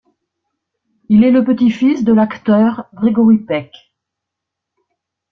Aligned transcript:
Il 1.09 1.23
est 1.23 1.29
le 1.29 1.43
petit-fils 1.43 2.03
de 2.03 2.11
l'acteur 2.11 2.87
Gregory 2.95 3.37
Peck. 3.37 3.71